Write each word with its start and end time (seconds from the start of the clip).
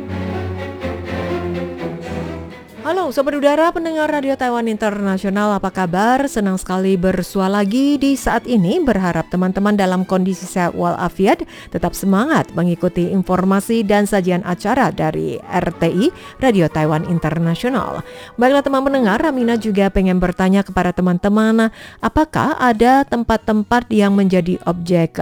Halo 2.91 3.07
Sobat 3.15 3.39
Udara 3.39 3.71
pendengar 3.71 4.11
Radio 4.11 4.35
Taiwan 4.35 4.67
Internasional 4.67 5.55
apa 5.55 5.71
kabar? 5.71 6.27
Senang 6.27 6.59
sekali 6.59 6.99
bersua 6.99 7.47
lagi 7.47 7.95
di 7.95 8.19
saat 8.19 8.43
ini 8.43 8.83
Berharap 8.83 9.31
teman-teman 9.31 9.79
dalam 9.79 10.03
kondisi 10.03 10.43
sehat 10.43 10.75
walafiat 10.75 11.47
Tetap 11.71 11.95
semangat 11.95 12.51
mengikuti 12.51 13.07
informasi 13.07 13.87
dan 13.87 14.03
sajian 14.03 14.43
acara 14.43 14.91
dari 14.91 15.39
RTI 15.39 16.11
Radio 16.43 16.67
Taiwan 16.67 17.07
Internasional 17.07 18.03
Baiklah 18.35 18.59
teman 18.59 18.83
pendengar, 18.83 19.23
Ramina 19.23 19.55
juga 19.55 19.87
pengen 19.87 20.19
bertanya 20.19 20.59
kepada 20.59 20.91
teman-teman 20.91 21.71
Apakah 22.03 22.59
ada 22.59 23.07
tempat-tempat 23.07 23.87
yang 23.87 24.19
menjadi 24.19 24.59
objek 24.67 25.15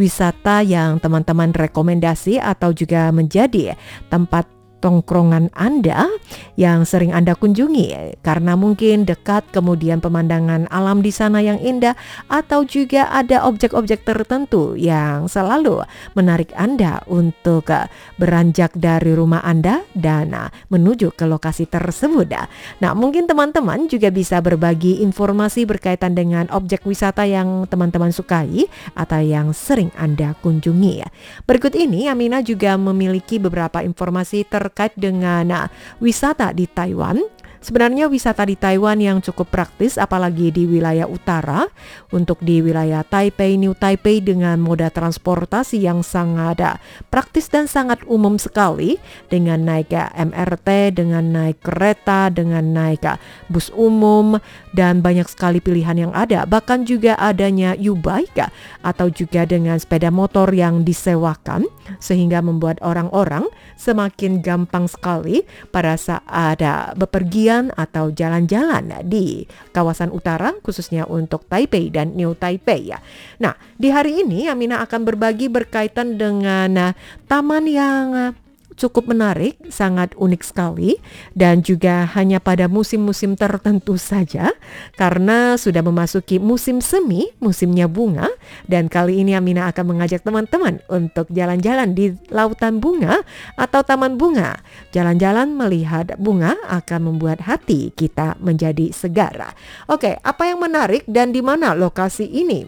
wisata 0.00 0.64
yang 0.64 0.96
teman-teman 0.96 1.52
rekomendasi 1.52 2.40
Atau 2.40 2.72
juga 2.72 3.12
menjadi 3.12 3.76
tempat 4.08 4.59
tongkrongan 4.80 5.52
Anda 5.52 6.08
yang 6.56 6.88
sering 6.88 7.12
Anda 7.12 7.36
kunjungi 7.36 8.20
karena 8.24 8.56
mungkin 8.56 9.04
dekat 9.04 9.46
kemudian 9.52 10.00
pemandangan 10.00 10.66
alam 10.72 11.04
di 11.04 11.12
sana 11.12 11.44
yang 11.44 11.60
indah 11.60 11.94
atau 12.32 12.64
juga 12.64 13.12
ada 13.12 13.44
objek-objek 13.44 14.02
tertentu 14.02 14.74
yang 14.74 15.28
selalu 15.28 15.84
menarik 16.16 16.50
Anda 16.56 17.04
untuk 17.06 17.68
uh, 17.68 17.86
beranjak 18.16 18.72
dari 18.74 19.12
rumah 19.12 19.44
Anda 19.44 19.84
dan 19.92 20.32
uh, 20.32 20.48
menuju 20.72 21.12
ke 21.12 21.28
lokasi 21.28 21.68
tersebut. 21.68 22.32
Nah, 22.80 22.92
mungkin 22.94 23.26
teman-teman 23.26 23.90
juga 23.90 24.08
bisa 24.08 24.38
berbagi 24.40 25.02
informasi 25.04 25.66
berkaitan 25.66 26.14
dengan 26.16 26.46
objek 26.54 26.86
wisata 26.86 27.26
yang 27.26 27.66
teman-teman 27.66 28.14
sukai 28.14 28.70
atau 28.94 29.20
yang 29.20 29.52
sering 29.52 29.90
Anda 29.98 30.38
kunjungi. 30.40 31.04
Berikut 31.44 31.74
ini 31.74 32.06
Amina 32.06 32.40
juga 32.40 32.78
memiliki 32.78 33.42
beberapa 33.42 33.82
informasi 33.82 34.46
ter 34.46 34.69
terkait 34.70 34.94
dengan 34.94 35.66
uh, 35.66 35.68
wisata 35.98 36.54
di 36.54 36.70
Taiwan. 36.70 37.18
Sebenarnya 37.60 38.08
wisata 38.08 38.48
di 38.48 38.56
Taiwan 38.56 38.96
yang 39.04 39.20
cukup 39.20 39.52
praktis 39.52 40.00
apalagi 40.00 40.48
di 40.48 40.64
wilayah 40.64 41.04
utara. 41.04 41.68
Untuk 42.08 42.40
di 42.40 42.64
wilayah 42.64 43.04
Taipei, 43.04 43.60
New 43.60 43.76
Taipei 43.76 44.24
dengan 44.24 44.56
moda 44.64 44.88
transportasi 44.88 45.84
yang 45.84 46.00
sangat 46.00 46.80
praktis 47.12 47.52
dan 47.52 47.68
sangat 47.68 48.00
umum 48.08 48.40
sekali. 48.40 48.96
Dengan 49.28 49.60
naik 49.68 49.92
MRT, 49.92 50.96
dengan 50.96 51.36
naik 51.36 51.60
kereta, 51.60 52.32
dengan 52.32 52.64
naik 52.64 53.04
bus 53.52 53.68
umum 53.76 54.40
dan 54.72 55.04
banyak 55.04 55.28
sekali 55.28 55.60
pilihan 55.60 56.08
yang 56.08 56.12
ada. 56.16 56.48
Bahkan 56.48 56.88
juga 56.88 57.12
adanya 57.20 57.76
U-bike 57.76 58.40
atau 58.80 59.12
juga 59.12 59.44
dengan 59.44 59.76
sepeda 59.76 60.08
motor 60.08 60.48
yang 60.56 60.80
disewakan 60.80 61.68
sehingga 62.00 62.40
membuat 62.40 62.80
orang-orang 62.80 63.44
semakin 63.80 64.44
gampang 64.44 64.84
sekali 64.84 65.48
pada 65.72 65.96
saat 65.96 66.50
ada 66.60 66.92
bepergian 66.98 67.70
atau 67.78 68.10
jalan-jalan 68.10 69.06
di 69.06 69.46
kawasan 69.70 70.10
utara 70.10 70.52
khususnya 70.60 71.06
untuk 71.06 71.46
Taipei 71.46 71.88
dan 71.88 72.18
New 72.18 72.34
Taipei 72.34 72.90
ya. 72.90 72.98
Nah, 73.40 73.54
di 73.78 73.88
hari 73.88 74.20
ini 74.20 74.50
Amina 74.50 74.82
akan 74.84 75.06
berbagi 75.06 75.46
berkaitan 75.46 76.18
dengan 76.18 76.70
uh, 76.76 76.92
taman 77.30 77.64
yang 77.70 78.06
uh, 78.12 78.32
cukup 78.80 79.12
menarik, 79.12 79.60
sangat 79.68 80.16
unik 80.16 80.40
sekali 80.40 80.96
dan 81.36 81.60
juga 81.60 82.08
hanya 82.16 82.40
pada 82.40 82.64
musim-musim 82.64 83.36
tertentu 83.36 84.00
saja 84.00 84.56
karena 84.96 85.60
sudah 85.60 85.84
memasuki 85.84 86.40
musim 86.40 86.80
semi, 86.80 87.28
musimnya 87.44 87.84
bunga 87.84 88.32
dan 88.64 88.88
kali 88.88 89.20
ini 89.20 89.36
Amina 89.36 89.68
akan 89.68 89.92
mengajak 89.92 90.24
teman-teman 90.24 90.80
untuk 90.88 91.28
jalan-jalan 91.28 91.92
di 91.92 92.16
lautan 92.32 92.80
bunga 92.80 93.20
atau 93.60 93.84
taman 93.84 94.16
bunga. 94.16 94.56
Jalan-jalan 94.96 95.52
melihat 95.52 96.16
bunga 96.16 96.56
akan 96.72 97.12
membuat 97.12 97.44
hati 97.44 97.92
kita 97.92 98.40
menjadi 98.40 98.88
segar. 98.96 99.52
Oke, 99.86 100.16
apa 100.22 100.48
yang 100.48 100.64
menarik 100.64 101.04
dan 101.04 101.30
di 101.34 101.44
mana 101.44 101.76
lokasi 101.76 102.24
ini? 102.24 102.64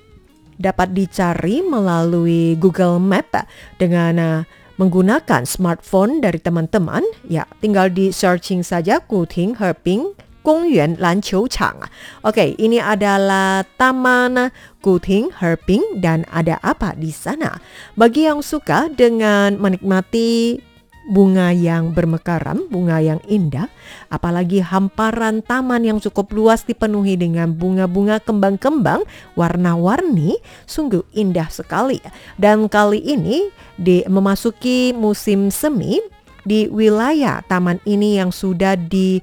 Dapat 0.53 0.95
dicari 0.95 1.65
melalui 1.65 2.55
Google 2.61 3.03
Map 3.03 3.35
dengan 3.81 4.15
uh, 4.21 4.41
menggunakan 4.81 5.45
smartphone 5.45 6.23
dari 6.23 6.41
teman-teman, 6.41 7.05
ya 7.29 7.45
tinggal 7.61 7.93
di 7.93 8.09
searching 8.15 8.65
saja 8.65 9.01
Kuting 9.05 9.61
Herping 9.61 10.17
Kongyuan 10.43 10.99
Lanqiu 10.99 11.47
Chang. 11.47 11.87
Oke, 12.27 12.59
ini 12.59 12.83
adalah 12.83 13.63
Taman 13.79 14.51
Kuting 14.83 15.39
Herping 15.39 16.03
dan 16.03 16.27
ada 16.35 16.59
apa 16.67 16.99
di 16.99 17.15
sana? 17.15 17.63
Bagi 17.95 18.27
yang 18.27 18.43
suka 18.43 18.91
dengan 18.91 19.57
menikmati 19.63 20.59
bunga 21.09 21.51
yang 21.51 21.91
bermekaran, 21.91 22.71
bunga 22.71 23.03
yang 23.03 23.19
indah, 23.27 23.67
apalagi 24.09 24.63
hamparan 24.63 25.43
taman 25.43 25.83
yang 25.83 25.99
cukup 25.99 26.31
luas 26.31 26.63
dipenuhi 26.63 27.19
dengan 27.19 27.55
bunga-bunga 27.55 28.23
kembang-kembang 28.23 29.03
warna-warni, 29.35 30.39
sungguh 30.67 31.03
indah 31.15 31.51
sekali. 31.51 31.99
Dan 32.39 32.71
kali 32.71 33.03
ini 33.03 33.51
di 33.75 34.07
memasuki 34.07 34.95
musim 34.95 35.51
semi 35.51 35.99
di 36.43 36.67
wilayah 36.67 37.43
taman 37.47 37.79
ini 37.87 38.19
yang 38.19 38.35
sudah 38.35 38.75
di 38.75 39.23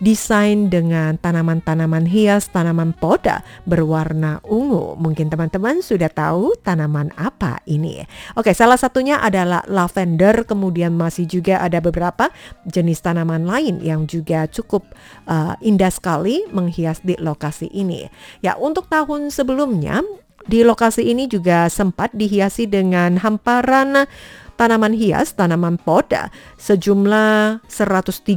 desain 0.00 0.72
dengan 0.72 1.20
tanaman-tanaman 1.20 2.08
hias, 2.08 2.48
tanaman 2.48 2.96
poda 2.96 3.44
berwarna 3.68 4.40
ungu. 4.48 4.96
Mungkin 4.96 5.28
teman-teman 5.28 5.84
sudah 5.84 6.08
tahu 6.08 6.56
tanaman 6.64 7.12
apa 7.14 7.60
ini. 7.68 8.02
Oke, 8.34 8.56
salah 8.56 8.80
satunya 8.80 9.20
adalah 9.20 9.62
lavender, 9.68 10.48
kemudian 10.48 10.96
masih 10.96 11.28
juga 11.28 11.60
ada 11.60 11.78
beberapa 11.78 12.32
jenis 12.66 13.04
tanaman 13.04 13.44
lain 13.44 13.78
yang 13.84 14.08
juga 14.08 14.48
cukup 14.48 14.88
uh, 15.28 15.54
indah 15.60 15.92
sekali 15.92 16.48
menghias 16.50 17.04
di 17.04 17.14
lokasi 17.20 17.68
ini. 17.70 18.08
Ya, 18.40 18.56
untuk 18.56 18.88
tahun 18.88 19.28
sebelumnya 19.28 20.00
di 20.48 20.64
lokasi 20.64 21.04
ini 21.04 21.28
juga 21.28 21.68
sempat 21.68 22.16
dihiasi 22.16 22.64
dengan 22.64 23.20
hamparan 23.20 24.08
tanaman 24.60 24.92
hias, 24.92 25.32
tanaman 25.32 25.80
pot, 25.80 26.12
sejumlah 26.60 27.64
130 27.64 28.28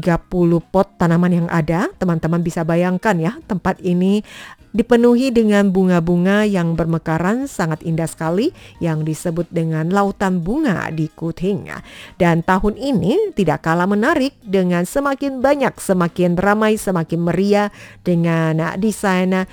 pot 0.72 0.88
tanaman 0.96 1.44
yang 1.44 1.50
ada. 1.52 1.92
Teman-teman 2.00 2.40
bisa 2.40 2.64
bayangkan 2.64 3.20
ya, 3.20 3.36
tempat 3.44 3.84
ini 3.84 4.24
dipenuhi 4.72 5.36
dengan 5.36 5.70
bunga-bunga 5.70 6.48
yang 6.48 6.80
bermekaran 6.80 7.46
sangat 7.46 7.84
indah 7.84 8.08
sekali 8.08 8.56
yang 8.80 9.04
disebut 9.04 9.52
dengan 9.52 9.92
lautan 9.92 10.40
bunga 10.40 10.88
di 10.96 11.12
Kuting. 11.12 11.68
Dan 12.16 12.40
tahun 12.42 12.80
ini 12.80 13.36
tidak 13.36 13.68
kalah 13.68 13.86
menarik 13.86 14.40
dengan 14.40 14.88
semakin 14.88 15.44
banyak, 15.44 15.76
semakin 15.76 16.40
ramai, 16.40 16.80
semakin 16.80 17.20
meriah 17.20 17.70
dengan 18.02 18.80
desain 18.80 19.44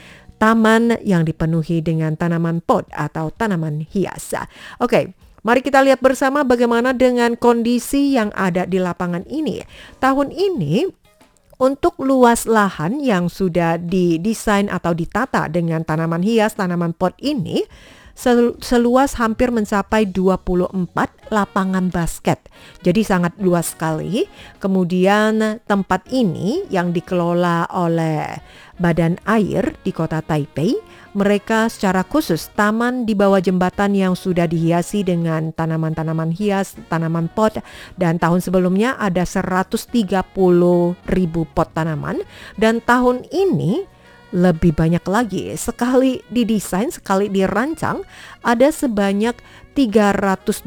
taman 0.40 0.96
yang 1.04 1.26
dipenuhi 1.26 1.84
dengan 1.84 2.16
tanaman 2.16 2.64
pot 2.64 2.88
atau 2.94 3.28
tanaman 3.28 3.84
hias. 3.92 4.32
Oke, 4.32 4.46
okay. 4.80 5.04
Mari 5.40 5.64
kita 5.64 5.80
lihat 5.80 6.04
bersama 6.04 6.44
bagaimana 6.44 6.92
dengan 6.92 7.32
kondisi 7.36 8.12
yang 8.16 8.28
ada 8.36 8.68
di 8.68 8.76
lapangan 8.76 9.24
ini. 9.28 9.64
Tahun 9.96 10.28
ini 10.28 10.84
untuk 11.60 12.00
luas 12.00 12.48
lahan 12.48 13.00
yang 13.04 13.28
sudah 13.28 13.76
didesain 13.76 14.72
atau 14.72 14.96
ditata 14.96 15.48
dengan 15.52 15.84
tanaman 15.84 16.24
hias, 16.24 16.56
tanaman 16.56 16.96
pot 16.96 17.12
ini 17.20 17.64
seluas 18.60 19.16
hampir 19.16 19.48
mencapai 19.48 20.04
24 20.04 21.32
lapangan 21.32 21.88
basket. 21.88 22.36
Jadi 22.84 23.00
sangat 23.00 23.32
luas 23.40 23.72
sekali. 23.72 24.28
Kemudian 24.60 25.64
tempat 25.64 26.04
ini 26.12 26.68
yang 26.68 26.92
dikelola 26.92 27.72
oleh 27.72 28.28
Badan 28.76 29.16
Air 29.24 29.72
di 29.80 29.92
kota 29.92 30.20
Taipei 30.20 30.76
mereka 31.10 31.66
secara 31.66 32.06
khusus 32.06 32.54
taman 32.54 33.02
di 33.02 33.18
bawah 33.18 33.42
jembatan 33.42 33.98
yang 33.98 34.14
sudah 34.14 34.46
dihiasi 34.46 35.02
dengan 35.02 35.50
tanaman-tanaman 35.50 36.30
hias, 36.30 36.78
tanaman 36.86 37.26
pot 37.26 37.58
dan 37.98 38.22
tahun 38.22 38.38
sebelumnya 38.38 38.94
ada 38.94 39.26
130 39.26 39.90
ribu 41.10 41.40
pot 41.50 41.68
tanaman 41.74 42.22
dan 42.54 42.78
tahun 42.78 43.26
ini 43.34 43.99
lebih 44.30 44.74
banyak 44.74 45.02
lagi 45.10 45.54
sekali 45.58 46.22
didesain 46.30 46.90
sekali 46.90 47.26
dirancang 47.26 48.06
ada 48.46 48.70
sebanyak 48.70 49.34
320 49.74 50.66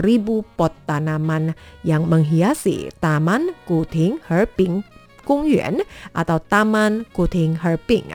ribu 0.00 0.44
pot 0.56 0.72
tanaman 0.84 1.56
yang 1.84 2.08
menghiasi 2.08 2.92
Taman 3.00 3.52
Kuting 3.64 4.20
Herping 4.28 4.84
Kongyuan 5.24 5.84
atau 6.16 6.40
Taman 6.40 7.08
Kuting 7.12 7.60
Herping. 7.60 8.12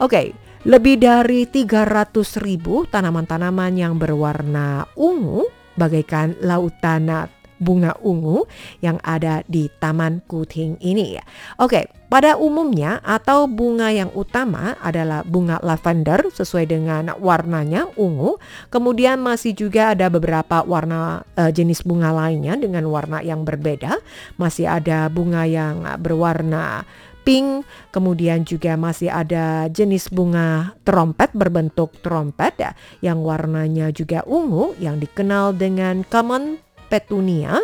Oke, 0.00 0.32
lebih 0.66 0.98
dari 0.98 1.46
300 1.46 2.42
ribu 2.42 2.88
tanaman-tanaman 2.90 3.78
yang 3.78 3.94
berwarna 4.00 4.88
ungu 4.98 5.46
bagaikan 5.76 6.34
lautan 6.42 7.28
bunga 7.58 7.96
ungu 8.04 8.44
yang 8.80 9.00
ada 9.02 9.42
di 9.48 9.68
Taman 9.80 10.24
Kuting 10.28 10.80
ini. 10.80 11.18
Oke, 11.60 11.88
pada 12.06 12.38
umumnya 12.38 13.02
atau 13.02 13.50
bunga 13.50 13.90
yang 13.90 14.14
utama 14.14 14.78
adalah 14.78 15.26
bunga 15.26 15.58
lavender 15.58 16.30
sesuai 16.30 16.70
dengan 16.70 17.10
warnanya 17.18 17.90
ungu. 17.98 18.38
Kemudian 18.70 19.18
masih 19.18 19.58
juga 19.58 19.92
ada 19.96 20.06
beberapa 20.06 20.62
warna 20.62 21.26
uh, 21.34 21.50
jenis 21.50 21.82
bunga 21.82 22.14
lainnya 22.14 22.54
dengan 22.54 22.86
warna 22.86 23.20
yang 23.26 23.42
berbeda. 23.42 23.98
Masih 24.38 24.70
ada 24.70 25.10
bunga 25.10 25.44
yang 25.50 25.82
berwarna 25.98 26.86
pink, 27.26 27.66
kemudian 27.90 28.46
juga 28.46 28.78
masih 28.78 29.10
ada 29.10 29.66
jenis 29.66 30.06
bunga 30.14 30.78
trompet 30.86 31.34
berbentuk 31.34 31.90
trompet 31.98 32.54
ya, 32.54 32.70
yang 33.02 33.26
warnanya 33.26 33.90
juga 33.90 34.22
ungu 34.30 34.78
yang 34.78 35.02
dikenal 35.02 35.58
dengan 35.58 36.06
common 36.06 36.62
petunia 36.88 37.58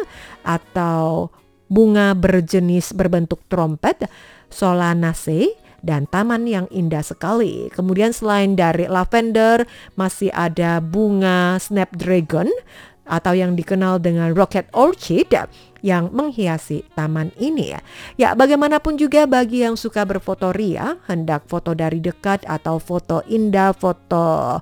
atau 0.44 1.32
bunga 1.72 2.12
berjenis 2.12 2.92
berbentuk 2.92 3.40
trompet, 3.48 4.04
solanaceae, 4.52 5.56
dan 5.82 6.06
taman 6.06 6.46
yang 6.46 6.66
indah 6.70 7.02
sekali. 7.02 7.72
Kemudian 7.74 8.14
selain 8.14 8.54
dari 8.54 8.86
lavender 8.86 9.66
masih 9.98 10.30
ada 10.30 10.78
bunga 10.78 11.58
snapdragon 11.58 12.46
atau 13.02 13.34
yang 13.34 13.58
dikenal 13.58 13.98
dengan 13.98 14.30
rocket 14.30 14.70
orchid 14.70 15.26
yang 15.82 16.14
menghiasi 16.14 16.87
taman 16.94 17.34
ini 17.37 17.75
ya. 17.75 17.81
Ya, 18.14 18.29
bagaimanapun 18.38 18.94
juga 18.96 19.26
bagi 19.26 19.67
yang 19.67 19.75
suka 19.75 20.06
berfoto 20.06 20.55
ria, 20.55 20.96
hendak 21.11 21.50
foto 21.50 21.75
dari 21.75 21.99
dekat 21.99 22.46
atau 22.46 22.79
foto 22.79 23.20
indah, 23.26 23.75
foto 23.75 24.58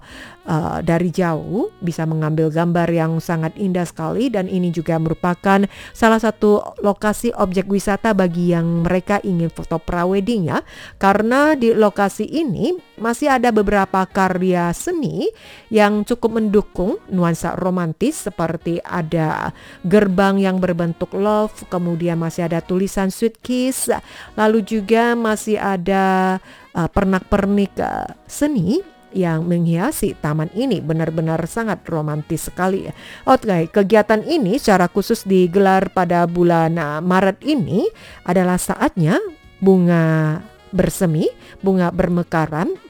uh, 0.50 0.78
dari 0.81 1.12
jauh 1.12 1.69
bisa 1.84 2.08
mengambil 2.08 2.49
gambar 2.49 2.88
yang 2.88 3.12
sangat 3.20 3.52
indah 3.61 3.84
sekali 3.84 4.32
dan 4.32 4.49
ini 4.49 4.72
juga 4.72 4.96
merupakan 4.96 5.69
salah 5.93 6.19
satu 6.19 6.81
lokasi 6.81 7.31
objek 7.37 7.69
wisata 7.69 8.16
bagi 8.16 8.56
yang 8.56 8.82
mereka 8.82 9.20
ingin 9.20 9.52
foto 9.52 9.76
prawedding 9.76 10.49
ya. 10.49 10.64
Karena 10.96 11.52
di 11.52 11.76
lokasi 11.76 12.25
ini 12.25 12.73
masih 12.96 13.32
ada 13.32 13.52
beberapa 13.52 14.05
karya 14.08 14.73
seni 14.73 15.28
yang 15.69 16.05
cukup 16.05 16.40
mendukung 16.40 17.00
nuansa 17.12 17.56
romantis 17.56 18.28
seperti 18.28 18.81
ada 18.84 19.52
gerbang 19.84 20.40
yang 20.40 20.61
berbentuk 20.61 21.09
love, 21.14 21.54
kemudian 21.68 22.18
masih 22.18 22.46
ada 22.46 22.62
tulisan 22.62 23.10
sweet 23.12 23.38
kiss, 23.42 23.90
lalu 24.34 24.62
juga 24.62 25.14
masih 25.18 25.58
ada 25.58 26.38
uh, 26.74 26.88
pernak-pernik 26.90 27.74
uh, 27.78 28.10
seni 28.26 28.82
yang 29.10 29.42
menghiasi 29.42 30.14
taman 30.22 30.50
ini 30.54 30.78
benar-benar 30.78 31.42
sangat 31.50 31.82
romantis 31.90 32.46
sekali. 32.46 32.86
Oke, 33.26 33.66
kegiatan 33.70 34.22
ini 34.22 34.58
secara 34.58 34.86
khusus 34.86 35.26
digelar 35.26 35.90
pada 35.90 36.26
bulan 36.30 36.78
uh, 36.78 37.02
Maret 37.02 37.42
ini 37.42 37.90
adalah 38.22 38.58
saatnya 38.58 39.18
bunga 39.58 40.38
bersemi, 40.70 41.26
bunga 41.60 41.90
bermekaran 41.90 42.89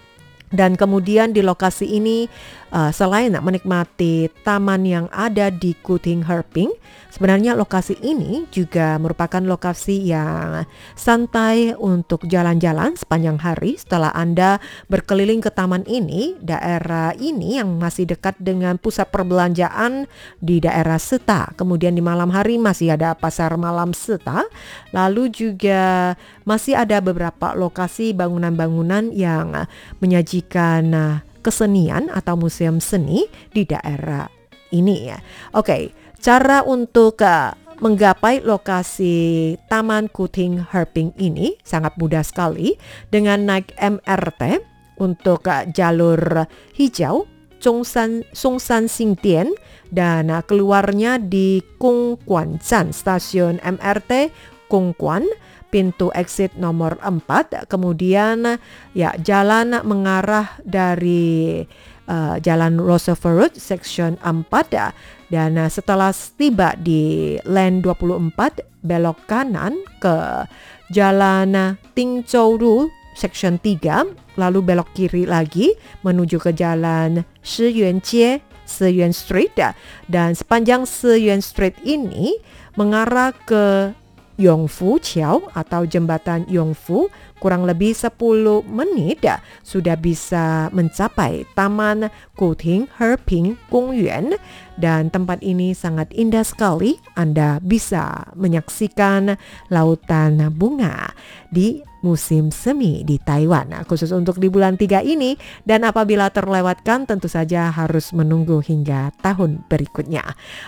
dan 0.50 0.74
kemudian 0.74 1.30
di 1.30 1.46
lokasi 1.46 1.86
ini 1.86 2.26
uh, 2.74 2.90
selain 2.90 3.30
menikmati 3.38 4.26
taman 4.42 4.82
yang 4.82 5.06
ada 5.14 5.46
di 5.46 5.78
Kuting 5.78 6.26
Herping, 6.26 6.74
sebenarnya 7.14 7.54
lokasi 7.54 7.94
ini 8.02 8.50
juga 8.50 8.98
merupakan 8.98 9.38
lokasi 9.38 10.10
yang 10.10 10.66
santai 10.98 11.70
untuk 11.78 12.26
jalan-jalan 12.26 12.98
sepanjang 12.98 13.38
hari 13.38 13.78
setelah 13.78 14.10
Anda 14.10 14.58
berkeliling 14.90 15.38
ke 15.38 15.54
taman 15.54 15.86
ini, 15.86 16.34
daerah 16.42 17.14
ini 17.14 17.62
yang 17.62 17.78
masih 17.78 18.10
dekat 18.10 18.34
dengan 18.42 18.74
pusat 18.74 19.06
perbelanjaan 19.14 20.10
di 20.42 20.58
daerah 20.58 20.98
Seta. 20.98 21.54
Kemudian 21.54 21.94
di 21.94 22.02
malam 22.02 22.34
hari 22.34 22.58
masih 22.58 22.98
ada 22.98 23.14
pasar 23.14 23.54
malam 23.54 23.94
Seta, 23.94 24.50
lalu 24.90 25.30
juga 25.30 26.18
masih 26.42 26.74
ada 26.74 26.98
beberapa 26.98 27.54
lokasi 27.54 28.10
bangunan-bangunan 28.10 29.14
yang 29.14 29.70
menyajikan 30.02 30.39
uh, 30.48 31.20
kesenian 31.40 32.12
atau 32.12 32.36
museum 32.36 32.78
seni 32.78 33.26
di 33.52 33.64
daerah 33.64 34.28
ini 34.70 35.10
ya. 35.10 35.18
Oke, 35.56 35.90
cara 36.20 36.62
untuk 36.62 37.20
uh, 37.24 37.52
menggapai 37.80 38.44
lokasi 38.44 39.56
Taman 39.66 40.12
Kuting 40.12 40.68
Herping 40.68 41.16
ini 41.16 41.56
sangat 41.64 41.96
mudah 41.96 42.20
sekali 42.20 42.76
dengan 43.08 43.48
naik 43.48 43.72
MRT 43.80 44.60
untuk 45.00 45.48
uh, 45.48 45.64
jalur 45.72 46.44
hijau 46.76 47.24
Zhongshan 47.60 48.24
Songsan 48.32 48.88
Xingdian 48.88 49.52
dan 49.92 50.32
uh, 50.32 50.40
keluarnya 50.44 51.20
di 51.20 51.60
Kung 51.76 52.16
Kuan 52.24 52.56
Chan 52.60 52.92
stasiun 52.96 53.60
MRT 53.60 54.32
Kung 54.68 54.96
Kuan 54.96 55.28
pintu 55.70 56.10
exit 56.12 56.52
nomor 56.58 56.98
4 57.00 57.70
kemudian 57.70 58.58
ya 58.92 59.14
jalan 59.22 59.78
mengarah 59.86 60.58
dari 60.66 61.64
uh, 62.10 62.36
jalan 62.42 62.76
Roosevelt 62.82 63.36
Road 63.38 63.54
section 63.56 64.18
4 64.20 64.50
ya. 64.74 64.90
dan 65.30 65.56
uh, 65.56 65.70
setelah 65.70 66.10
tiba 66.10 66.74
di 66.76 67.38
lane 67.46 67.80
24 67.80 68.84
belok 68.84 69.30
kanan 69.30 69.78
ke 70.02 70.44
jalan 70.90 71.78
Tingzhou 71.94 72.58
Ru 72.58 72.76
section 73.14 73.62
3 73.62 74.38
lalu 74.38 74.58
belok 74.64 74.90
kiri 74.92 75.24
lagi 75.24 75.74
menuju 76.02 76.42
ke 76.42 76.50
jalan 76.52 77.22
Shiyuan 77.46 78.02
Jie 78.02 78.42
Shiyuan 78.70 79.10
Street. 79.10 79.58
Dan 80.06 80.38
sepanjang 80.38 80.86
Shiyuan 80.86 81.42
Street 81.42 81.74
ini 81.82 82.38
mengarah 82.78 83.34
ke 83.34 83.92
Yongfu 84.40 84.96
Chiao 85.04 85.52
atau 85.52 85.84
jembatan 85.84 86.48
Yongfu 86.48 87.12
kurang 87.36 87.68
lebih 87.68 87.92
10 87.92 88.64
menit 88.64 89.20
sudah 89.60 89.96
bisa 90.00 90.72
mencapai 90.72 91.44
Taman 91.52 92.08
Kuting 92.40 92.88
Herping 92.96 93.60
Kongyuan 93.68 94.40
dan 94.80 95.12
tempat 95.12 95.44
ini 95.44 95.76
sangat 95.76 96.08
indah 96.16 96.44
sekali. 96.44 96.96
Anda 97.12 97.60
bisa 97.60 98.32
menyaksikan 98.32 99.36
lautan 99.68 100.40
bunga 100.56 101.12
di 101.52 101.84
musim 102.00 102.48
semi 102.52 103.04
di 103.04 103.20
Taiwan 103.20 103.72
nah, 103.72 103.82
khusus 103.84 104.10
untuk 104.12 104.40
di 104.40 104.48
bulan 104.48 104.76
3 104.76 105.04
ini 105.04 105.36
dan 105.64 105.84
apabila 105.84 106.32
terlewatkan 106.32 107.04
tentu 107.04 107.28
saja 107.28 107.70
harus 107.70 108.12
menunggu 108.12 108.60
hingga 108.64 109.12
tahun 109.20 109.64
berikutnya. 109.68 110.24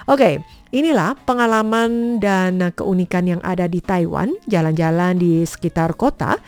Oke, 0.09 0.45
inilah 0.73 1.17
pengalaman 1.25 2.21
dan 2.21 2.73
keunikan 2.73 3.29
yang 3.29 3.43
ada 3.45 3.69
di 3.69 3.81
Taiwan, 3.85 4.33
jalan-jalan 4.49 5.19
di 5.21 5.45
sekitar 5.45 5.97
kota 5.97 6.41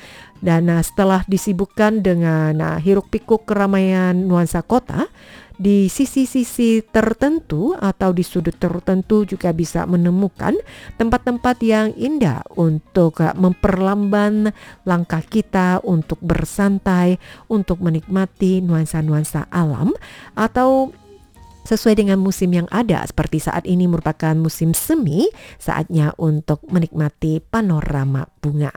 dan 0.45 0.69
setelah 0.85 1.25
disibukkan 1.25 2.05
dengan 2.05 2.77
hiruk 2.85 3.09
pikuk 3.09 3.49
keramaian 3.49 4.13
nuansa 4.13 4.61
kota, 4.61 5.09
di 5.55 5.87
sisi-sisi 5.87 6.83
tertentu 6.83 7.79
atau 7.79 8.11
di 8.11 8.27
sudut 8.27 8.59
tertentu 8.59 9.23
juga 9.23 9.55
bisa 9.55 9.87
menemukan 9.87 10.59
tempat-tempat 10.99 11.57
yang 11.63 11.95
indah 11.95 12.43
untuk 12.59 13.23
uh, 13.23 13.31
memperlamban 13.39 14.51
langkah 14.83 15.23
kita 15.23 15.79
untuk 15.87 16.19
bersantai, 16.19 17.23
untuk 17.47 17.79
menikmati 17.79 18.59
nuansa-nuansa 18.67 19.47
alam 19.55 19.95
atau 20.35 20.91
sesuai 21.65 22.05
dengan 22.05 22.21
musim 22.21 22.53
yang 22.53 22.69
ada 22.71 23.03
seperti 23.09 23.41
saat 23.41 23.65
ini 23.65 23.89
merupakan 23.89 24.37
musim 24.37 24.77
semi 24.77 25.27
saatnya 25.57 26.13
untuk 26.21 26.63
menikmati 26.69 27.41
panorama 27.41 28.29
bunga. 28.39 28.73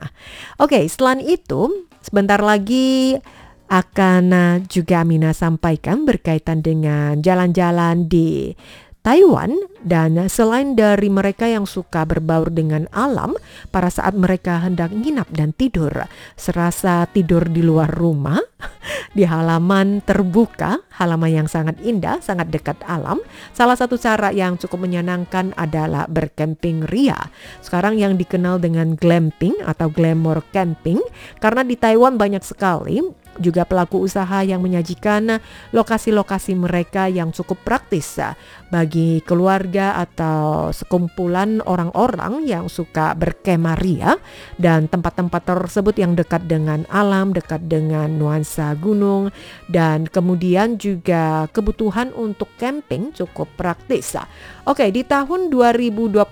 Oke, 0.58 0.88
selain 0.88 1.20
itu 1.20 1.88
sebentar 2.02 2.40
lagi 2.40 3.20
akan 3.68 4.64
juga 4.64 5.04
Amina 5.04 5.36
sampaikan 5.36 6.08
berkaitan 6.08 6.64
dengan 6.64 7.20
jalan-jalan 7.20 8.08
di 8.08 8.56
Taiwan 9.04 9.54
dan 9.84 10.18
selain 10.26 10.74
dari 10.74 11.08
mereka 11.08 11.46
yang 11.46 11.64
suka 11.64 12.02
berbaur 12.02 12.50
dengan 12.50 12.90
alam 12.90 13.36
pada 13.70 13.88
saat 13.88 14.12
mereka 14.12 14.60
hendak 14.64 14.90
nginap 14.90 15.30
dan 15.30 15.54
tidur 15.54 15.92
serasa 16.34 17.06
tidur 17.08 17.46
di 17.46 17.62
luar 17.62 17.88
rumah 17.88 18.42
di 19.16 19.24
halaman 19.24 20.02
terbuka 20.02 20.82
halaman 20.94 21.44
yang 21.44 21.48
sangat 21.48 21.78
indah 21.82 22.18
sangat 22.18 22.50
dekat 22.50 22.76
alam 22.84 23.22
salah 23.54 23.78
satu 23.78 23.94
cara 23.96 24.34
yang 24.34 24.58
cukup 24.58 24.84
menyenangkan 24.86 25.54
adalah 25.54 26.10
bercamping 26.10 26.84
ria. 26.86 27.30
Sekarang 27.62 27.96
yang 27.96 28.18
dikenal 28.18 28.58
dengan 28.58 28.98
glamping 28.98 29.54
atau 29.62 29.90
glamour 29.90 30.42
camping 30.50 30.98
karena 31.38 31.62
di 31.62 31.78
Taiwan 31.78 32.18
banyak 32.18 32.42
sekali 32.42 33.00
juga 33.38 33.62
pelaku 33.62 34.02
usaha 34.02 34.42
yang 34.42 34.58
menyajikan 34.58 35.38
lokasi-lokasi 35.70 36.58
mereka 36.58 37.06
yang 37.06 37.30
cukup 37.30 37.62
praktis 37.62 38.18
bagi 38.68 39.22
keluarga 39.22 39.96
atau 40.02 40.74
sekumpulan 40.74 41.62
orang-orang 41.64 42.44
yang 42.44 42.66
suka 42.66 43.14
berkemah 43.14 43.78
ria. 43.78 44.12
Dan 44.58 44.90
tempat-tempat 44.90 45.46
tersebut 45.46 45.94
yang 45.96 46.18
dekat 46.18 46.50
dengan 46.50 46.82
alam, 46.90 47.30
dekat 47.30 47.70
dengan 47.70 48.10
nuansa 48.18 48.47
gunung 48.78 49.28
dan 49.68 50.08
kemudian 50.08 50.80
juga 50.80 51.50
kebutuhan 51.52 52.14
untuk 52.16 52.48
camping 52.56 53.12
cukup 53.12 53.50
praktis. 53.58 54.16
Oke, 54.64 54.88
di 54.88 55.04
tahun 55.04 55.52
2022 55.52 56.22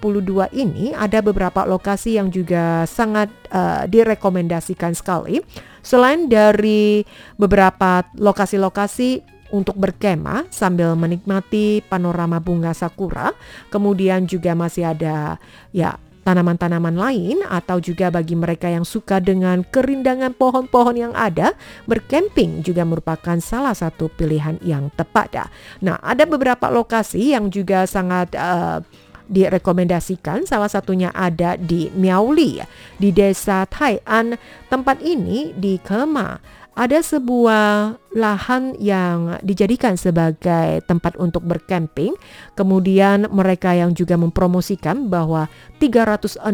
ini 0.56 0.96
ada 0.96 1.20
beberapa 1.20 1.68
lokasi 1.68 2.16
yang 2.16 2.32
juga 2.32 2.88
sangat 2.88 3.28
uh, 3.52 3.84
direkomendasikan 3.84 4.96
sekali. 4.96 5.42
Selain 5.84 6.26
dari 6.26 7.04
beberapa 7.38 8.02
lokasi-lokasi 8.16 9.36
untuk 9.54 9.78
berkemah 9.78 10.50
sambil 10.50 10.98
menikmati 10.98 11.84
panorama 11.86 12.42
bunga 12.42 12.74
sakura. 12.74 13.30
Kemudian 13.70 14.26
juga 14.26 14.58
masih 14.58 14.90
ada 14.90 15.38
ya 15.70 15.94
tanaman-tanaman 16.26 16.98
lain 16.98 17.46
atau 17.46 17.78
juga 17.78 18.10
bagi 18.10 18.34
mereka 18.34 18.66
yang 18.66 18.82
suka 18.82 19.22
dengan 19.22 19.62
kerindangan 19.62 20.34
pohon-pohon 20.34 20.98
yang 20.98 21.14
ada, 21.14 21.54
berkemping 21.86 22.66
juga 22.66 22.82
merupakan 22.82 23.38
salah 23.38 23.78
satu 23.78 24.10
pilihan 24.10 24.58
yang 24.66 24.90
tepat. 24.98 25.46
Nah, 25.78 26.02
ada 26.02 26.26
beberapa 26.26 26.66
lokasi 26.66 27.38
yang 27.38 27.46
juga 27.46 27.86
sangat 27.86 28.34
uh, 28.34 28.82
direkomendasikan. 29.26 30.46
Salah 30.46 30.70
satunya 30.70 31.10
ada 31.14 31.54
di 31.54 31.90
Miauli 31.94 32.62
di 32.98 33.10
desa 33.10 33.66
Taian 33.66 34.34
tempat 34.70 35.02
ini 35.02 35.54
di 35.54 35.78
Kema 35.82 36.38
ada 36.76 37.00
sebuah 37.00 37.96
lahan 38.12 38.76
yang 38.76 39.40
dijadikan 39.40 39.96
sebagai 39.96 40.84
tempat 40.84 41.16
untuk 41.16 41.48
berkemping. 41.48 42.12
Kemudian 42.52 43.32
mereka 43.32 43.72
yang 43.72 43.96
juga 43.96 44.20
mempromosikan 44.20 45.08
bahwa 45.08 45.48
360 45.80 46.44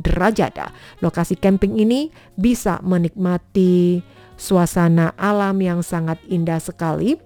derajat 0.00 0.72
lokasi 1.04 1.36
camping 1.36 1.76
ini 1.76 2.08
bisa 2.40 2.80
menikmati 2.80 4.00
suasana 4.40 5.12
alam 5.20 5.60
yang 5.60 5.84
sangat 5.84 6.16
indah 6.32 6.62
sekali 6.62 7.20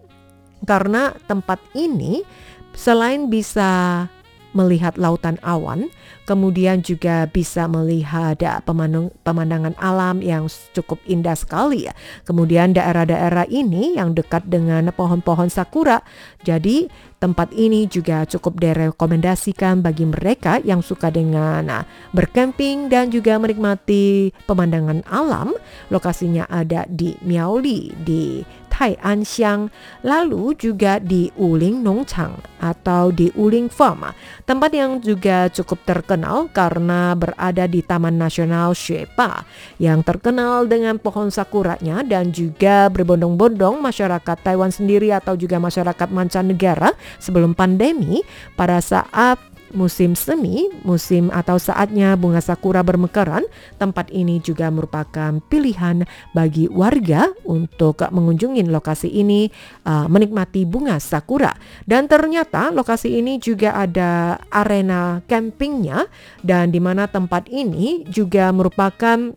karena 0.67 1.15
tempat 1.31 1.63
ini 1.79 2.27
selain 2.75 3.29
bisa 3.29 4.07
melihat 4.53 4.97
lautan 5.01 5.37
awan, 5.45 5.89
kemudian 6.25 6.81
juga 6.81 7.29
bisa 7.29 7.69
melihat 7.69 8.39
pemandang, 8.65 9.13
pemandangan 9.27 9.75
alam 9.81 10.21
yang 10.23 10.49
cukup 10.73 11.01
indah 11.05 11.37
sekali 11.37 11.89
ya. 11.91 11.95
Kemudian 12.25 12.77
daerah-daerah 12.77 13.49
ini 13.49 13.97
yang 13.97 14.17
dekat 14.17 14.49
dengan 14.49 14.89
pohon-pohon 14.93 15.49
sakura, 15.53 16.01
jadi 16.45 16.89
tempat 17.23 17.55
ini 17.55 17.87
juga 17.87 18.27
cukup 18.27 18.59
direkomendasikan 18.59 19.79
bagi 19.79 20.03
mereka 20.03 20.59
yang 20.67 20.83
suka 20.83 21.07
dengan 21.15 21.63
nah, 21.63 21.87
berkemping 22.11 22.91
dan 22.91 23.15
juga 23.15 23.39
menikmati 23.39 24.35
pemandangan 24.51 25.07
alam. 25.07 25.55
Lokasinya 25.95 26.51
ada 26.51 26.83
di 26.91 27.15
Miaoli 27.23 27.95
di 28.03 28.43
Tai 28.73 28.97
Anxiang, 29.05 29.69
lalu 30.01 30.57
juga 30.57 30.97
di 30.97 31.29
Uling 31.37 31.85
Nongchang 31.85 32.41
atau 32.57 33.13
di 33.13 33.29
Uling 33.37 33.69
Farm, 33.69 34.09
tempat 34.49 34.73
yang 34.73 34.97
juga 35.05 35.53
cukup 35.53 35.85
terkenal 35.85 36.49
karena 36.49 37.13
berada 37.13 37.69
di 37.69 37.85
Taman 37.85 38.17
Nasional 38.17 38.73
Shepa 38.73 39.45
yang 39.77 40.01
terkenal 40.01 40.65
dengan 40.65 40.97
pohon 40.97 41.29
sakuranya 41.29 42.01
dan 42.01 42.33
juga 42.33 42.89
berbondong-bondong 42.89 43.77
masyarakat 43.85 44.41
Taiwan 44.41 44.73
sendiri 44.73 45.13
atau 45.13 45.37
juga 45.37 45.61
masyarakat 45.61 46.09
mancanegara 46.09 46.97
sebelum 47.21 47.53
pandemi 47.53 48.25
pada 48.57 48.81
saat 48.81 49.52
musim 49.73 50.15
semi, 50.15 50.69
musim 50.87 51.29
atau 51.33 51.57
saatnya 51.57 52.15
bunga 52.17 52.41
sakura 52.41 52.81
bermekaran, 52.85 53.45
tempat 53.77 54.13
ini 54.13 54.39
juga 54.39 54.69
merupakan 54.69 55.41
pilihan 55.49 56.05
bagi 56.33 56.69
warga 56.69 57.33
untuk 57.45 58.05
mengunjungi 58.05 58.65
lokasi 58.69 59.09
ini 59.09 59.49
uh, 59.85 60.07
menikmati 60.09 60.65
bunga 60.65 61.01
sakura. 61.01 61.53
Dan 61.85 62.07
ternyata 62.07 62.71
lokasi 62.71 63.19
ini 63.19 63.41
juga 63.41 63.77
ada 63.77 64.41
arena 64.53 65.25
campingnya 65.27 66.07
dan 66.45 66.71
di 66.71 66.79
mana 66.79 67.09
tempat 67.09 67.49
ini 67.49 68.07
juga 68.09 68.53
merupakan 68.55 69.33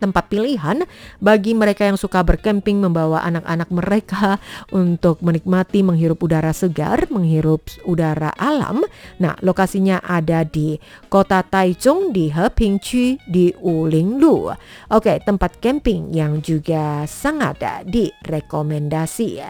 tempat 0.00 0.32
pilihan 0.32 0.82
bagi 1.20 1.52
mereka 1.52 1.84
yang 1.84 2.00
suka 2.00 2.24
berkemping 2.24 2.80
membawa 2.80 3.20
anak-anak 3.28 3.68
mereka 3.68 4.40
untuk 4.72 5.20
menikmati 5.20 5.84
menghirup 5.84 6.24
udara 6.24 6.56
segar, 6.56 7.06
menghirup 7.12 7.68
udara 7.84 8.32
alam. 8.40 8.80
Nah, 9.20 9.36
lokasinya 9.44 10.00
ada 10.00 10.42
di 10.48 10.80
Kota 11.12 11.44
Taichung 11.44 12.16
di 12.16 12.32
Hepingqu 12.32 13.20
di 13.28 13.52
Ulinglu. 13.60 14.56
Oke, 14.88 15.20
tempat 15.20 15.60
camping 15.60 16.10
yang 16.16 16.40
juga 16.40 17.04
sangat 17.04 17.60
direkomendasi. 17.84 19.44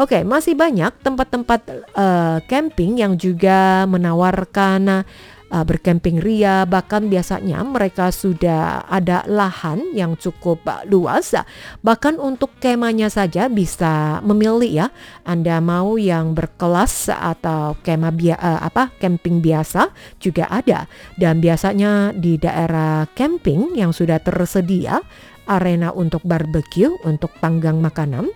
Oke, 0.00 0.24
masih 0.24 0.56
banyak 0.56 0.96
tempat-tempat 1.04 1.60
uh, 1.92 2.40
camping 2.48 3.04
yang 3.04 3.20
juga 3.20 3.84
menawarkan 3.84 5.04
uh, 5.50 5.64
berkemping 5.66 6.22
ria. 6.22 6.64
Bahkan 6.64 7.10
biasanya 7.10 7.60
mereka 7.66 8.14
sudah 8.14 8.86
ada 8.86 9.26
lahan 9.26 9.92
yang 9.92 10.14
cukup 10.16 10.62
uh, 10.64 10.86
luas. 10.86 11.34
Bahkan 11.82 12.16
untuk 12.16 12.56
kemahnya 12.62 13.10
saja 13.10 13.50
bisa 13.50 14.22
memilih 14.24 14.86
ya. 14.86 14.86
Anda 15.26 15.58
mau 15.58 15.98
yang 16.00 16.32
berkelas 16.32 17.10
atau 17.12 17.76
kemah 17.82 18.14
bia, 18.14 18.36
uh, 18.38 18.64
apa 18.64 18.94
camping 19.02 19.42
biasa 19.42 19.90
juga 20.22 20.46
ada. 20.48 20.86
Dan 21.18 21.42
biasanya 21.42 22.14
di 22.14 22.38
daerah 22.38 23.04
camping 23.12 23.74
yang 23.76 23.90
sudah 23.90 24.22
tersedia 24.22 25.02
arena 25.50 25.90
untuk 25.90 26.22
barbecue 26.22 26.94
untuk 27.02 27.34
panggang 27.42 27.82
makanan 27.82 28.30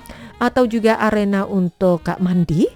atau 0.45 0.69
juga 0.69 1.01
arena 1.01 1.49
untuk 1.49 2.05
mandi 2.21 2.69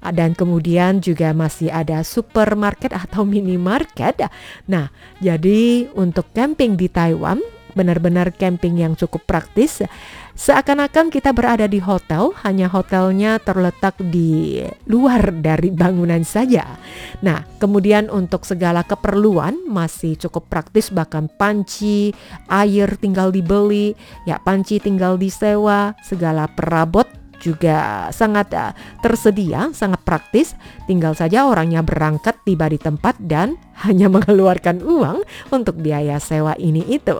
dan 0.00 0.36
kemudian 0.36 1.00
juga 1.00 1.32
masih 1.32 1.72
ada 1.72 2.04
supermarket 2.04 2.92
atau 2.92 3.24
minimarket. 3.24 4.28
Nah, 4.68 4.92
jadi 5.18 5.88
untuk 5.96 6.28
camping 6.36 6.76
di 6.76 6.92
Taiwan 6.92 7.40
benar-benar 7.74 8.32
camping 8.34 8.80
yang 8.80 8.94
cukup 8.96 9.26
praktis. 9.28 9.82
Seakan-akan 10.34 11.14
kita 11.14 11.30
berada 11.30 11.70
di 11.70 11.78
hotel, 11.78 12.34
hanya 12.42 12.66
hotelnya 12.66 13.38
terletak 13.38 13.94
di 14.02 14.62
luar 14.90 15.30
dari 15.30 15.70
bangunan 15.70 16.26
saja. 16.26 16.66
Nah, 17.22 17.46
kemudian 17.62 18.10
untuk 18.10 18.42
segala 18.42 18.82
keperluan 18.82 19.62
masih 19.70 20.18
cukup 20.18 20.50
praktis, 20.50 20.90
bahkan 20.90 21.30
panci, 21.38 22.10
air 22.50 22.98
tinggal 22.98 23.30
dibeli, 23.30 23.94
ya 24.26 24.42
panci 24.42 24.82
tinggal 24.82 25.14
disewa, 25.14 25.94
segala 26.02 26.50
perabot 26.50 27.06
juga 27.44 28.08
sangat 28.08 28.56
uh, 28.56 28.72
tersedia, 29.04 29.68
sangat 29.76 30.00
praktis. 30.00 30.56
Tinggal 30.88 31.12
saja 31.12 31.44
orangnya 31.44 31.84
berangkat 31.84 32.40
tiba 32.48 32.72
di 32.72 32.80
tempat 32.80 33.20
dan 33.20 33.60
hanya 33.82 34.06
mengeluarkan 34.06 34.80
uang 34.86 35.26
untuk 35.50 35.82
biaya 35.82 36.22
sewa 36.22 36.54
ini 36.54 36.86
itu. 36.86 37.16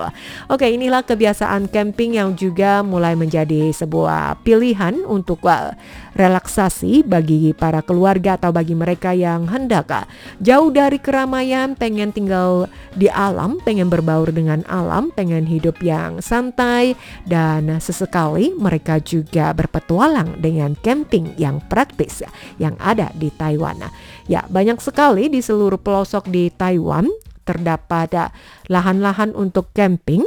Oke, 0.47 0.71
inilah 0.71 1.03
kebiasaan 1.03 1.67
camping 1.69 2.15
yang 2.15 2.39
juga 2.39 2.87
mulai 2.87 3.19
menjadi 3.19 3.75
sebuah 3.75 4.41
pilihan 4.47 5.03
untuk 5.03 5.43
uh, 5.45 5.75
relaksasi 6.15 7.03
bagi 7.03 7.51
para 7.59 7.83
keluarga 7.83 8.39
atau 8.39 8.55
bagi 8.55 8.79
mereka 8.79 9.11
yang 9.11 9.51
hendak 9.51 9.91
uh, 9.91 10.07
jauh 10.39 10.71
dari 10.71 11.03
keramaian, 11.03 11.75
pengen 11.75 12.15
tinggal 12.15 12.71
di 12.95 13.11
alam, 13.11 13.59
pengen 13.67 13.91
berbaur 13.91 14.31
dengan 14.31 14.63
alam, 14.71 15.11
pengen 15.11 15.45
hidup 15.51 15.83
yang 15.83 16.23
santai 16.23 16.95
dan 17.27 17.67
sesekali 17.83 18.55
mereka 18.55 19.03
juga 19.03 19.51
berpetualang 19.51 20.39
dengan 20.39 20.79
camping 20.79 21.35
yang 21.35 21.59
praktis 21.67 22.23
yang 22.63 22.79
ada 22.79 23.11
di 23.19 23.29
Taiwan. 23.35 23.91
Ya, 24.25 24.47
banyak 24.49 24.81
sekali 24.81 25.29
di 25.29 25.45
seluruh 25.45 25.77
pelosok 25.77 26.31
di 26.33 26.44
Taiwan 26.53 27.09
terdapat 27.45 28.33
lahan-lahan 28.73 29.37
untuk 29.37 29.71
camping 29.77 30.25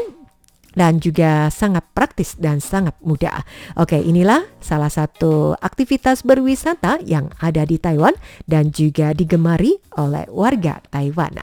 dan 0.78 1.02
juga 1.02 1.50
sangat 1.50 1.82
praktis 1.98 2.38
dan 2.38 2.62
sangat 2.62 2.94
mudah. 3.02 3.42
Oke, 3.82 3.98
inilah 3.98 4.46
salah 4.62 4.94
satu 4.94 5.58
aktivitas 5.58 6.22
berwisata 6.22 7.02
yang 7.02 7.34
ada 7.42 7.66
di 7.66 7.82
Taiwan 7.82 8.14
dan 8.46 8.70
juga 8.70 9.18
digemari 9.18 9.82
oleh 9.98 10.30
warga 10.30 10.78
Taiwan. 10.94 11.34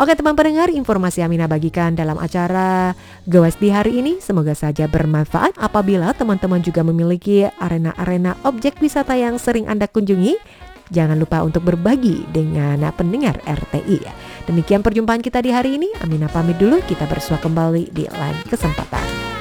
Oke, 0.00 0.16
teman 0.16 0.32
pendengar, 0.32 0.72
informasi 0.72 1.20
Amina 1.20 1.44
bagikan 1.44 1.92
dalam 1.92 2.16
acara 2.16 2.96
Gowes 3.28 3.60
di 3.60 3.68
hari 3.68 4.00
ini 4.00 4.24
semoga 4.24 4.56
saja 4.56 4.88
bermanfaat 4.88 5.60
apabila 5.60 6.16
teman-teman 6.16 6.64
juga 6.64 6.80
memiliki 6.80 7.44
arena-arena 7.60 8.40
objek 8.48 8.80
wisata 8.80 9.12
yang 9.20 9.36
sering 9.36 9.68
Anda 9.68 9.84
kunjungi 9.84 10.40
Jangan 10.88 11.20
lupa 11.20 11.44
untuk 11.44 11.68
berbagi 11.68 12.24
dengan 12.32 12.80
pendengar 12.96 13.40
RTI. 13.44 14.00
Demikian 14.48 14.80
perjumpaan 14.80 15.20
kita 15.20 15.44
di 15.44 15.52
hari 15.52 15.76
ini. 15.76 15.92
Amina 16.00 16.26
pamit 16.32 16.56
dulu, 16.56 16.80
kita 16.88 17.04
bersua 17.04 17.36
kembali 17.36 17.92
di 17.92 18.08
lain 18.08 18.38
kesempatan. 18.48 19.37